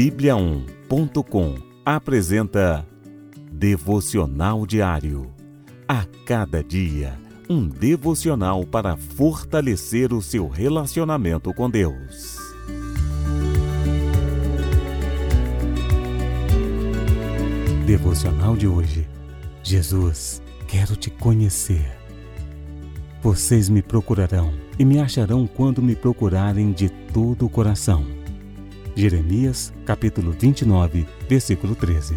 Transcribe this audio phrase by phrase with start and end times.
[0.00, 2.88] Bíblia1.com apresenta
[3.52, 5.30] Devocional Diário.
[5.86, 12.38] A cada dia, um devocional para fortalecer o seu relacionamento com Deus.
[17.84, 19.06] Devocional de hoje.
[19.62, 21.94] Jesus, quero te conhecer.
[23.20, 28.19] Vocês me procurarão e me acharão quando me procurarem de todo o coração.
[28.94, 32.16] Jeremias, capítulo 29, versículo 13.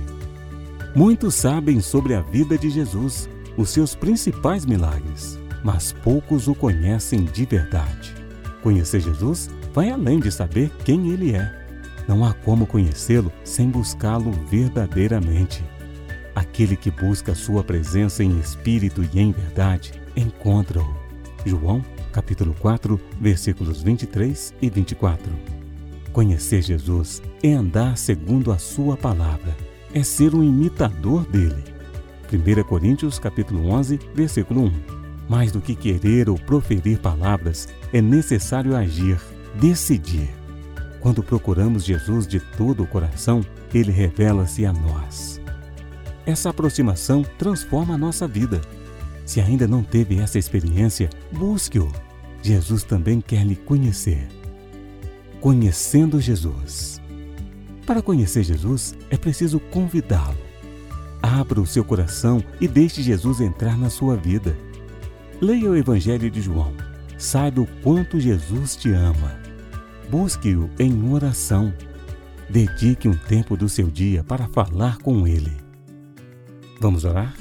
[0.96, 7.26] Muitos sabem sobre a vida de Jesus, os seus principais milagres, mas poucos o conhecem
[7.26, 8.13] de verdade.
[8.62, 11.63] Conhecer Jesus vai além de saber quem ele é.
[12.08, 15.63] Não há como conhecê-lo sem buscá-lo verdadeiramente.
[16.35, 20.96] Aquele que busca sua presença em espírito e em verdade encontra-o.
[21.46, 25.52] João, capítulo 4, versículos 23 e 24.
[26.13, 29.55] Conhecer Jesus é andar segundo a sua palavra,
[29.93, 31.63] é ser um imitador dele.
[32.32, 34.71] 1 Coríntios, capítulo 11, versículo 1.
[35.27, 39.20] Mais do que querer ou proferir palavras, é necessário agir,
[39.60, 40.29] decidir.
[41.01, 45.41] Quando procuramos Jesus de todo o coração, ele revela-se a nós.
[46.26, 48.62] Essa aproximação transforma a nossa vida
[49.26, 51.91] se ainda não teve essa experiência, busque-o.
[52.41, 54.27] Jesus também quer lhe conhecer.
[55.44, 57.02] Conhecendo Jesus.
[57.86, 60.38] Para conhecer Jesus, é preciso convidá-lo.
[61.22, 64.56] Abra o seu coração e deixe Jesus entrar na sua vida.
[65.41, 66.72] Leia o Evangelho de João.
[67.18, 69.38] Saiba o quanto Jesus te ama.
[70.09, 71.74] Busque-o em oração.
[72.50, 75.52] Dedique um tempo do seu dia para falar com Ele.
[76.80, 77.35] Vamos orar?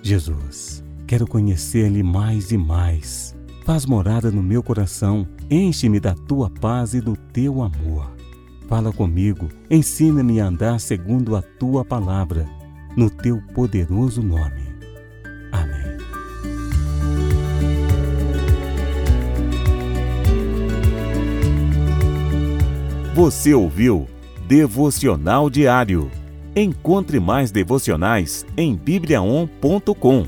[0.00, 0.84] Jesus.
[1.08, 3.36] Quero conhecer-lhe mais e mais.
[3.68, 8.10] Faz morada no meu coração, enche-me da tua paz e do teu amor.
[8.66, 12.48] Fala comigo, ensina-me a andar segundo a tua palavra,
[12.96, 14.62] no teu poderoso nome.
[15.52, 15.98] Amém.
[23.14, 24.08] Você ouviu
[24.46, 26.10] Devocional Diário.
[26.56, 30.26] Encontre mais devocionais em bibliaon.com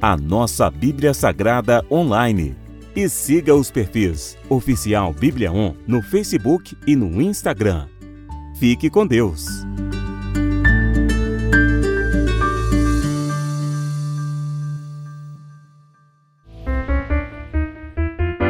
[0.00, 2.65] a nossa Bíblia Sagrada online.
[2.96, 7.86] E siga os perfis Oficial Bíblia On no Facebook e no Instagram.
[8.58, 9.44] Fique com Deus!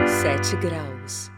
[0.07, 1.36] Sete graus.